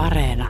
Areena. 0.00 0.48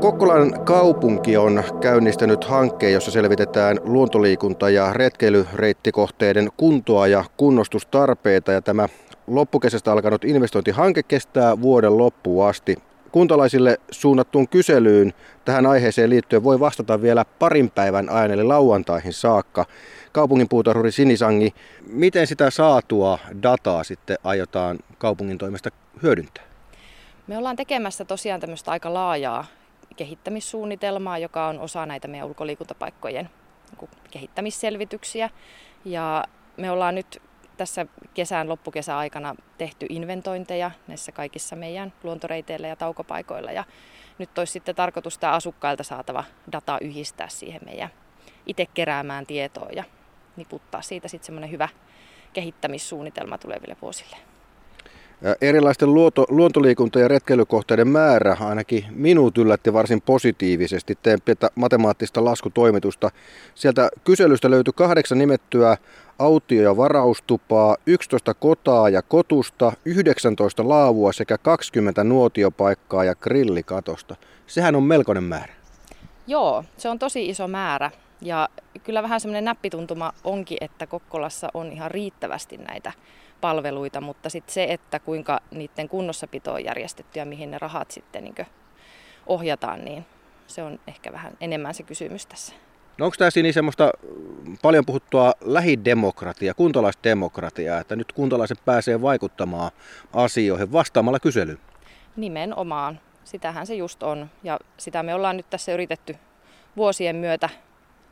Kokkolan 0.00 0.64
kaupunki 0.64 1.36
on 1.36 1.62
käynnistänyt 1.80 2.44
hankkeen, 2.44 2.92
jossa 2.92 3.10
selvitetään 3.10 3.78
luontoliikunta- 3.82 4.70
ja 4.70 4.92
retkeilyreittikohteiden 4.92 6.48
kuntoa 6.56 7.06
ja 7.06 7.24
kunnostustarpeita. 7.36 8.52
Ja 8.52 8.62
tämä 8.62 8.88
loppukesästä 9.26 9.92
alkanut 9.92 10.24
investointihanke 10.24 11.02
kestää 11.02 11.60
vuoden 11.62 11.98
loppuun 11.98 12.48
asti. 12.48 12.76
Kuntalaisille 13.12 13.80
suunnattuun 13.90 14.48
kyselyyn 14.48 15.14
tähän 15.44 15.66
aiheeseen 15.66 16.10
liittyen 16.10 16.44
voi 16.44 16.60
vastata 16.60 17.02
vielä 17.02 17.24
parin 17.24 17.70
päivän 17.70 18.10
ajan 18.10 18.30
eli 18.30 18.44
lauantaihin 18.44 19.12
saakka. 19.12 19.64
Kaupungin 20.12 20.48
puutarhuri 20.48 20.92
Sinisangi, 20.92 21.54
miten 21.86 22.26
sitä 22.26 22.50
saatua 22.50 23.18
dataa 23.42 23.84
sitten 23.84 24.18
aiotaan 24.24 24.78
kaupungin 24.98 25.38
toimesta 25.38 25.70
hyödyntää? 26.02 26.44
Me 27.26 27.38
ollaan 27.38 27.56
tekemässä 27.56 28.04
tosiaan 28.04 28.40
tämmöistä 28.40 28.70
aika 28.70 28.94
laajaa 28.94 29.44
kehittämissuunnitelmaa, 29.96 31.18
joka 31.18 31.46
on 31.46 31.60
osa 31.60 31.86
näitä 31.86 32.08
meidän 32.08 32.28
ulkoliikuntapaikkojen 32.28 33.30
niin 33.80 33.90
kehittämisselvityksiä. 34.10 35.30
Ja 35.84 36.24
me 36.56 36.70
ollaan 36.70 36.94
nyt 36.94 37.22
tässä 37.58 37.86
kesän 38.14 38.48
loppukesän 38.48 38.96
aikana 38.96 39.34
tehty 39.58 39.86
inventointeja 39.88 40.70
näissä 40.86 41.12
kaikissa 41.12 41.56
meidän 41.56 41.92
luontoreiteillä 42.02 42.68
ja 42.68 42.76
taukopaikoilla. 42.76 43.52
Ja 43.52 43.64
nyt 44.18 44.38
olisi 44.38 44.52
sitten 44.52 44.74
tarkoitus 44.74 45.18
tämä 45.18 45.32
asukkailta 45.32 45.82
saatava 45.82 46.24
data 46.52 46.78
yhdistää 46.80 47.28
siihen 47.28 47.60
meidän 47.64 47.88
itse 48.46 48.66
keräämään 48.74 49.26
tietoa 49.26 49.68
ja 49.72 49.84
niputtaa 50.36 50.82
siitä 50.82 51.08
sitten 51.08 51.26
semmoinen 51.26 51.50
hyvä 51.50 51.68
kehittämissuunnitelma 52.32 53.38
tuleville 53.38 53.76
vuosille. 53.82 54.16
Erilaisten 55.40 55.94
luonto, 55.94 56.26
luontoliikunta- 56.28 56.98
ja 56.98 57.08
retkeilykohteiden 57.08 57.88
määrä 57.88 58.36
ainakin 58.40 58.84
minut 58.90 59.38
yllätti 59.38 59.72
varsin 59.72 60.00
positiivisesti. 60.00 60.98
Teen 61.02 61.20
pientä 61.24 61.50
matemaattista 61.54 62.24
laskutoimitusta. 62.24 63.10
Sieltä 63.54 63.88
kyselystä 64.04 64.50
löytyi 64.50 64.72
kahdeksan 64.76 65.18
nimettyä 65.18 65.76
autio- 66.18 66.62
ja 66.62 66.76
varaustupaa, 66.76 67.76
11 67.86 68.34
kotaa 68.34 68.88
ja 68.88 69.02
kotusta, 69.02 69.72
19 69.84 70.68
laavua 70.68 71.12
sekä 71.12 71.38
20 71.38 72.04
nuotiopaikkaa 72.04 73.04
ja 73.04 73.14
grillikatosta. 73.14 74.16
Sehän 74.46 74.76
on 74.76 74.82
melkoinen 74.82 75.24
määrä. 75.24 75.52
Joo, 76.26 76.64
se 76.76 76.88
on 76.88 76.98
tosi 76.98 77.28
iso 77.28 77.48
määrä. 77.48 77.90
Ja 78.20 78.48
kyllä 78.84 79.02
vähän 79.02 79.20
semmoinen 79.20 79.44
näppituntuma 79.44 80.12
onkin, 80.24 80.58
että 80.60 80.86
Kokkolassa 80.86 81.48
on 81.54 81.72
ihan 81.72 81.90
riittävästi 81.90 82.56
näitä 82.56 82.92
palveluita, 83.40 84.00
mutta 84.00 84.30
sitten 84.30 84.54
se, 84.54 84.64
että 84.64 84.98
kuinka 84.98 85.40
niiden 85.50 85.88
kunnossapito 85.88 86.52
on 86.52 86.64
järjestetty 86.64 87.18
ja 87.18 87.26
mihin 87.26 87.50
ne 87.50 87.58
rahat 87.58 87.90
sitten 87.90 88.24
niin 88.24 88.46
ohjataan, 89.26 89.84
niin 89.84 90.06
se 90.46 90.62
on 90.62 90.80
ehkä 90.86 91.12
vähän 91.12 91.32
enemmän 91.40 91.74
se 91.74 91.82
kysymys 91.82 92.26
tässä. 92.26 92.54
No 92.98 93.04
onko 93.04 93.14
tämä 93.18 93.30
siinä 93.30 93.52
semmoista 93.52 93.90
paljon 94.62 94.86
puhuttua 94.86 95.32
lähidemokratiaa, 95.40 96.54
kuntalaisdemokratiaa, 96.54 97.80
että 97.80 97.96
nyt 97.96 98.12
kuntalaiset 98.12 98.64
pääsee 98.64 99.02
vaikuttamaan 99.02 99.70
asioihin 100.12 100.72
vastaamalla 100.72 101.20
kyselyyn? 101.20 101.58
Nimenomaan. 102.16 103.00
Sitähän 103.24 103.66
se 103.66 103.74
just 103.74 104.02
on. 104.02 104.30
Ja 104.42 104.58
sitä 104.76 105.02
me 105.02 105.14
ollaan 105.14 105.36
nyt 105.36 105.50
tässä 105.50 105.72
yritetty 105.72 106.16
vuosien 106.76 107.16
myötä 107.16 107.48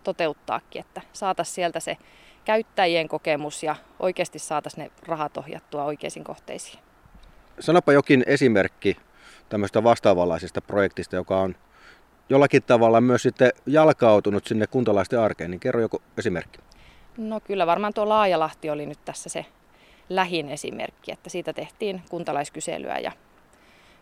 toteuttaakin, 0.07 0.81
että 0.81 1.01
saataisiin 1.13 1.55
sieltä 1.55 1.81
se 1.81 1.97
käyttäjien 2.45 3.09
kokemus 3.09 3.63
ja 3.63 3.77
oikeasti 4.01 4.39
saataisiin 4.39 4.85
ne 4.85 4.91
rahat 5.07 5.37
ohjattua 5.37 5.85
oikeisiin 5.85 6.25
kohteisiin. 6.25 6.79
Sanapa 7.61 7.93
jokin 7.93 8.25
esimerkki 8.27 8.97
tämmöistä 9.49 9.85
vastaavanlaisesta 9.85 10.61
projektista, 10.61 11.17
joka 11.17 11.41
on 11.41 11.55
jollakin 12.29 12.63
tavalla 12.63 13.01
myös 13.01 13.23
sitten 13.23 13.53
jalkautunut 13.67 14.47
sinne 14.47 14.67
kuntalaisten 14.67 15.21
arkeen, 15.21 15.51
niin 15.51 15.61
kerro 15.61 15.81
joku 15.81 16.03
esimerkki. 16.19 16.59
No 17.17 17.41
kyllä 17.41 17.67
varmaan 17.67 17.95
tuo 17.95 18.09
Laajalahti 18.09 18.71
oli 18.71 18.87
nyt 18.87 19.05
tässä 19.05 19.29
se 19.29 19.47
lähin 20.09 20.49
esimerkki, 20.49 21.13
että 21.13 21.31
siitä 21.31 21.53
tehtiin 21.53 22.03
kuntalaiskyselyä 22.11 22.99
ja 22.99 23.13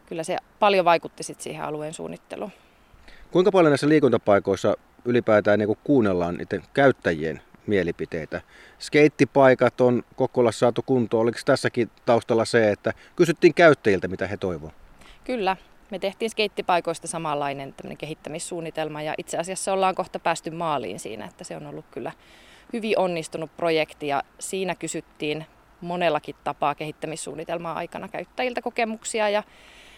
kyllä 0.07 0.23
se 0.23 0.37
paljon 0.59 0.85
vaikutti 0.85 1.23
sitten 1.23 1.43
siihen 1.45 1.65
alueen 1.65 1.95
suunnitteluun. 1.95 2.53
Kuinka 3.31 3.53
paljon 3.53 3.71
näissä 3.71 3.89
liikuntapaikoissa 3.89 4.77
ylipäätään 5.05 5.59
niin 5.59 5.77
kuunnellaan 5.85 6.35
niiden 6.35 6.63
käyttäjien 6.75 7.41
mielipiteitä. 7.67 8.41
Skeittipaikat 8.79 9.81
on 9.81 10.03
Kokkolassa 10.17 10.59
saatu 10.59 10.83
kuntoon. 10.87 11.23
Oliko 11.23 11.39
tässäkin 11.45 11.91
taustalla 12.07 12.45
se, 12.45 12.71
että 12.71 12.93
kysyttiin 13.17 13.55
käyttäjiltä, 13.55 14.09
mitä 14.09 14.27
he 14.27 14.37
toivovat? 14.37 14.75
Kyllä. 15.25 15.57
Me 15.91 15.99
tehtiin 15.99 16.31
skeittipaikoista 16.31 17.07
samanlainen 17.07 17.75
kehittämissuunnitelma 17.99 19.03
ja 19.03 19.15
itse 19.19 19.39
asiassa 19.39 19.73
ollaan 19.73 19.95
kohta 19.95 20.19
päästy 20.19 20.51
maaliin 20.51 21.01
siinä, 21.01 21.25
että 21.25 21.45
se 21.45 21.57
on 21.57 21.67
ollut 21.67 21.85
kyllä 21.91 22.13
hyvin 22.73 22.99
onnistunut 22.99 23.57
projekti 23.57 24.07
ja 24.07 24.23
siinä 24.39 24.75
kysyttiin 24.75 25.47
monellakin 25.81 26.35
tapaa 26.45 26.75
kehittämissuunnitelmaa 26.75 27.75
aikana 27.75 28.09
käyttäjiltä 28.09 28.63
kokemuksia 28.63 29.29
ja 29.29 29.43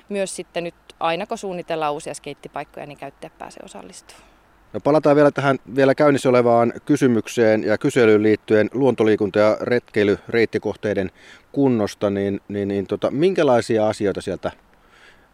myös 0.08 0.36
sitten 0.36 0.64
nyt 0.64 0.74
aina 1.00 1.26
kun 1.26 1.38
suunnitellaan 1.38 1.92
uusia 1.92 2.14
skeittipaikkoja, 2.14 2.86
niin 2.86 2.98
käyttäjät 2.98 3.38
pääsee 3.38 3.62
osallistumaan. 3.64 4.35
No 4.76 4.80
palataan 4.80 5.16
vielä 5.16 5.30
tähän 5.30 5.58
vielä 5.76 5.94
käynnissä 5.94 6.28
olevaan 6.28 6.72
kysymykseen 6.84 7.64
ja 7.64 7.78
kyselyyn 7.78 8.22
liittyen 8.22 8.70
luontoliikunta- 8.74 9.38
ja 9.38 9.56
retkeilyreittikohteiden 9.60 11.10
kunnosta, 11.52 12.10
niin, 12.10 12.40
niin, 12.48 12.68
niin 12.68 12.86
tota, 12.86 13.10
minkälaisia 13.10 13.88
asioita 13.88 14.20
sieltä 14.20 14.52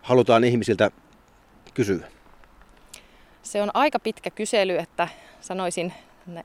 halutaan 0.03 0.45
ihmisiltä 0.45 0.91
kysyä? 1.75 2.07
Se 3.43 3.63
on 3.63 3.71
aika 3.75 3.99
pitkä 3.99 4.31
kysely, 4.31 4.77
että 4.77 5.09
sanoisin 5.41 5.93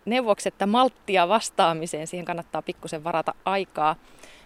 neuvoksi, 0.05 0.47
että 0.47 0.65
malttia 0.65 1.27
vastaamiseen, 1.27 2.07
siihen 2.07 2.25
kannattaa 2.25 2.61
pikkusen 2.61 3.03
varata 3.03 3.35
aikaa. 3.45 3.95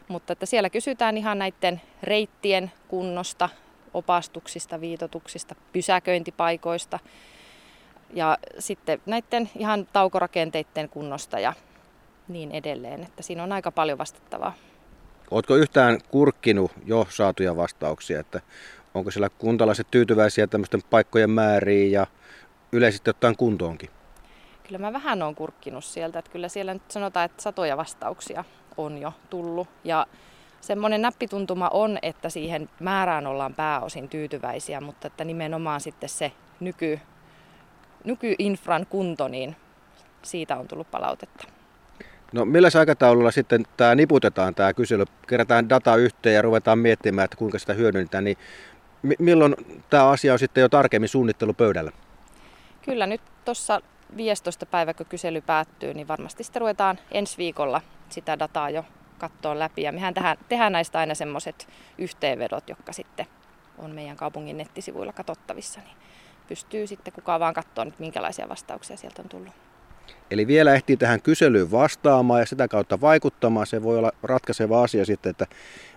Mutta 0.07 0.33
että 0.33 0.45
siellä 0.45 0.69
kysytään 0.69 1.17
ihan 1.17 1.39
näiden 1.39 1.81
reittien 2.03 2.71
kunnosta, 2.87 3.49
opastuksista, 3.93 4.81
viitotuksista, 4.81 5.55
pysäköintipaikoista, 5.73 6.99
ja 8.13 8.37
sitten 8.59 9.01
näiden 9.05 9.49
ihan 9.57 9.87
taukorakenteiden 9.93 10.89
kunnosta 10.89 11.39
ja 11.39 11.53
niin 12.27 12.51
edelleen. 12.51 13.03
Että 13.03 13.23
siinä 13.23 13.43
on 13.43 13.51
aika 13.51 13.71
paljon 13.71 13.97
vastattavaa. 13.97 14.53
Oletko 15.31 15.55
yhtään 15.55 15.99
kurkkinut 16.09 16.71
jo 16.85 17.07
saatuja 17.09 17.57
vastauksia, 17.57 18.19
että 18.19 18.41
onko 18.93 19.11
siellä 19.11 19.29
kuntalaiset 19.29 19.87
tyytyväisiä 19.91 20.47
tämmöisten 20.47 20.81
paikkojen 20.89 21.29
määriin 21.29 21.91
ja 21.91 22.07
yleisesti 22.71 23.09
ottaen 23.09 23.37
kuntoonkin? 23.37 23.89
Kyllä 24.63 24.77
mä 24.77 24.93
vähän 24.93 25.21
on 25.21 25.35
kurkkinut 25.35 25.83
sieltä, 25.83 26.19
että 26.19 26.31
kyllä 26.31 26.49
siellä 26.49 26.73
nyt 26.73 26.91
sanotaan, 26.91 27.25
että 27.25 27.41
satoja 27.41 27.77
vastauksia 27.77 28.43
on 28.77 28.97
jo 28.97 29.13
tullut. 29.29 29.67
Ja 29.83 30.07
semmoinen 30.61 31.01
näppituntuma 31.01 31.69
on, 31.69 31.99
että 32.01 32.29
siihen 32.29 32.69
määrään 32.79 33.27
ollaan 33.27 33.53
pääosin 33.53 34.09
tyytyväisiä, 34.09 34.81
mutta 34.81 35.07
että 35.07 35.23
nimenomaan 35.23 35.81
sitten 35.81 36.09
se 36.09 36.31
nyky, 36.59 36.99
nykyinfran 38.03 38.85
kunto, 38.89 39.27
niin 39.27 39.55
siitä 40.21 40.55
on 40.57 40.67
tullut 40.67 40.91
palautetta. 40.91 41.47
No 42.33 42.45
millä 42.45 42.69
aikataululla 42.79 43.31
sitten 43.31 43.63
tämä 43.77 43.95
niputetaan 43.95 44.55
tämä 44.55 44.73
kysely, 44.73 45.05
kerätään 45.27 45.69
data 45.69 45.95
yhteen 45.95 46.35
ja 46.35 46.41
ruvetaan 46.41 46.79
miettimään, 46.79 47.25
että 47.25 47.37
kuinka 47.37 47.59
sitä 47.59 47.73
hyödynnetään, 47.73 48.23
niin 48.23 48.37
milloin 49.19 49.55
tämä 49.89 50.09
asia 50.09 50.33
on 50.33 50.39
sitten 50.39 50.61
jo 50.61 50.69
tarkemmin 50.69 51.09
suunnittelupöydällä? 51.09 51.91
Kyllä 52.81 53.07
nyt 53.07 53.21
tuossa 53.45 53.81
15. 54.17 54.65
päivä, 54.65 54.93
kun 54.93 55.05
kysely 55.05 55.41
päättyy, 55.41 55.93
niin 55.93 56.07
varmasti 56.07 56.43
sitten 56.43 56.59
ruvetaan 56.59 56.99
ensi 57.11 57.37
viikolla 57.37 57.81
sitä 58.09 58.39
dataa 58.39 58.69
jo 58.69 58.85
katsoa 59.17 59.59
läpi. 59.59 59.81
Ja 59.81 59.91
mehän 59.91 60.13
tehdään, 60.13 60.37
tehdään 60.49 60.71
näistä 60.71 60.99
aina 60.99 61.15
semmoiset 61.15 61.67
yhteenvedot, 61.97 62.69
jotka 62.69 62.93
sitten 62.93 63.25
on 63.77 63.91
meidän 63.91 64.17
kaupungin 64.17 64.57
nettisivuilla 64.57 65.13
katsottavissa. 65.13 65.79
Niin 65.79 65.97
pystyy 66.51 66.87
sitten 66.87 67.13
kukaan 67.13 67.39
vaan 67.39 67.53
katsoa 67.53 67.85
nyt 67.85 67.99
minkälaisia 67.99 68.49
vastauksia 68.49 68.97
sieltä 68.97 69.21
on 69.21 69.29
tullut. 69.29 69.53
Eli 70.31 70.47
vielä 70.47 70.73
ehtii 70.73 70.97
tähän 70.97 71.21
kyselyyn 71.21 71.71
vastaamaan 71.71 72.39
ja 72.39 72.45
sitä 72.45 72.67
kautta 72.67 73.01
vaikuttamaan. 73.01 73.67
Se 73.67 73.83
voi 73.83 73.97
olla 73.97 74.11
ratkaiseva 74.23 74.83
asia 74.83 75.05
sitten, 75.05 75.29
että 75.29 75.45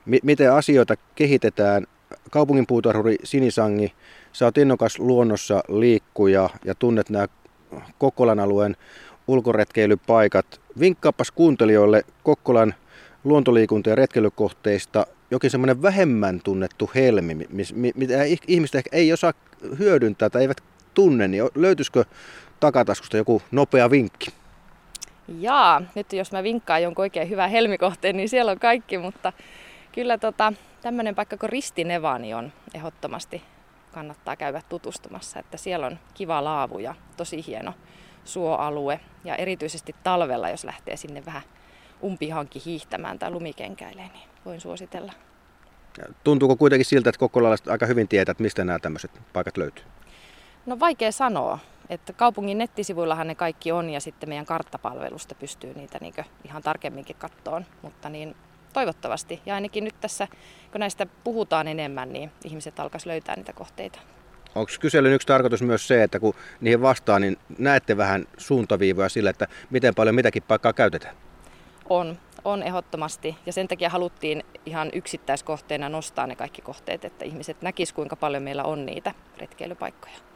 mi- 0.07 0.21
miten 0.23 0.53
asioita 0.53 0.95
kehitetään. 1.15 1.87
Kaupungin 2.31 2.67
puutarhuri 2.67 3.17
Sinisangi, 3.25 3.93
sä 4.33 4.45
oot 4.45 4.59
innokas 4.59 4.99
luonnossa 4.99 5.63
liikkuja 5.69 6.51
ja 6.65 6.75
tunnet 6.75 7.11
nämä 7.11 7.27
Kokkolan 7.99 8.41
alueen 8.41 8.77
ulkoretkeilypaikat. 9.29 10.61
Vinkkaapas 10.81 11.31
kuuntelijoille 11.31 12.03
Kokkolan 12.23 12.75
luontoliikunta- 13.25 13.91
ja 13.91 13.95
retkeilykohteista 13.97 15.07
jokin 15.35 15.51
semmoinen 15.51 15.83
vähemmän 15.83 16.41
tunnettu 16.45 16.91
helmi, 16.95 17.35
mitä 17.95 18.25
ihmiset 18.49 18.75
ehkä 18.75 18.97
ei 18.97 19.13
osaa 19.13 19.33
hyödyntää 19.79 20.31
tai 20.31 20.43
eivät 20.43 20.61
tunne, 20.95 21.29
niin 21.29 21.45
löytyisikö 21.55 22.05
takataskusta 22.61 23.17
joku 23.17 23.43
nopea 23.51 23.91
vinkki? 23.91 24.31
Jaa, 25.39 25.83
nyt 25.95 26.13
jos 26.13 26.33
mä 26.33 26.43
vinkkaan 26.43 26.83
jonkun 26.83 27.03
oikein 27.03 27.31
hyvän 27.31 27.51
helmikohteen, 27.51 28.17
niin 28.17 28.29
siellä 28.29 28.53
on 28.53 28.59
kaikki, 28.59 28.99
mutta 28.99 29.33
Kyllä 29.95 30.19
tota, 30.19 30.53
tämmöinen 30.83 31.15
paikka 31.15 31.37
kuin 31.37 31.51
Ristinevani 31.51 32.35
on 32.35 32.53
ehdottomasti 32.75 33.43
kannattaa 33.93 34.37
käydä 34.37 34.63
tutustumassa, 34.69 35.39
että 35.39 35.57
siellä 35.57 35.87
on 35.87 35.99
kiva 36.15 36.45
laavu 36.45 36.79
ja 36.79 36.95
tosi 37.17 37.47
hieno 37.47 37.75
suoalue 38.25 39.01
ja 39.25 39.37
erityisesti 39.37 39.95
talvella, 40.05 40.49
jos 40.49 40.65
lähtee 40.65 40.97
sinne 40.97 41.23
vähän 41.27 41.43
umpihanki 42.03 42.63
hiihtämään 42.65 43.19
tai 43.19 43.31
lumikenkäilee, 43.31 44.09
niin 44.13 44.29
voin 44.45 44.61
suositella. 44.61 45.13
Tuntuuko 46.25 46.57
kuitenkin 46.57 46.87
siltä, 46.87 47.11
että 47.11 47.19
kokkolaiset 47.19 47.69
aika 47.69 47.87
hyvin 47.87 48.09
tietää, 48.09 48.33
että 48.33 48.43
mistä 48.43 48.65
nämä 48.65 48.79
tämmöiset 48.79 49.11
paikat 49.33 49.57
löytyy? 49.57 49.85
No 50.67 50.81
vaikea 50.81 51.13
sanoa. 51.13 51.59
Että 51.89 52.13
kaupungin 52.13 52.59
nettisivuillahan 52.59 53.27
ne 53.27 53.35
kaikki 53.35 53.73
on 53.73 53.91
ja 53.91 54.01
sitten 54.01 54.29
meidän 54.29 54.47
karttapalvelusta 54.47 55.35
pystyy 55.35 55.75
niitä 55.75 55.99
niin 56.01 56.15
ihan 56.45 56.63
tarkemminkin 56.63 57.17
kattoon. 57.17 57.67
Mutta 57.83 58.09
niin 58.09 58.37
toivottavasti 58.73 59.41
ja 59.47 59.55
ainakin 59.55 59.85
nyt 59.85 60.01
tässä, 60.01 60.29
kun 60.73 60.81
näistä 60.81 61.07
puhutaan 61.25 61.69
enemmän, 61.69 62.13
niin 62.13 62.31
ihmiset 62.45 62.81
alkaisi 62.81 63.09
löytää 63.09 63.37
niitä 63.37 63.53
kohteita. 63.53 63.99
Onko 64.55 64.73
kyselyn 64.81 65.13
yksi 65.13 65.27
tarkoitus 65.27 65.63
myös 65.63 65.89
se, 65.89 66.03
että 66.03 66.21
kun 66.21 66.35
niihin 66.61 66.83
vastaan, 66.83 67.23
niin 67.23 67.37
näette 67.59 67.97
vähän 67.97 68.25
suuntaviivoja 68.39 69.09
sille, 69.09 69.31
että 69.31 69.49
miten 69.71 69.95
paljon 69.95 70.15
mitäkin 70.15 70.43
paikkaa 70.43 70.73
käytetään? 70.73 71.17
On, 71.91 72.19
on 72.45 72.63
ehdottomasti. 72.63 73.37
Ja 73.47 73.53
sen 73.53 73.69
takia 73.69 73.91
haluttiin 73.91 74.45
ihan 74.67 74.91
yksittäiskohteena 74.93 75.89
nostaa 75.89 76.27
ne 76.27 76.37
kaikki 76.37 76.63
kohteet, 76.63 77.05
että 77.05 77.25
ihmiset 77.25 77.63
näkisivät 77.63 77.97
kuinka 77.97 78.17
paljon 78.17 78.43
meillä 78.43 78.65
on 78.65 78.87
niitä 78.87 79.15
retkeilypaikkoja. 79.39 80.34